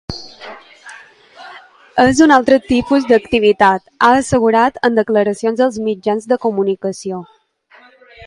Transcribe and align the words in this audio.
És 2.03 2.21
un 2.25 2.31
altre 2.37 2.57
tipus 2.69 3.05
d’activitat, 3.11 3.85
ha 4.07 4.09
assegurat 4.21 4.81
en 4.89 4.97
declaracions 5.01 5.63
als 5.69 5.79
mitjans 5.91 6.27
de 6.33 6.39
comunicació. 6.47 7.21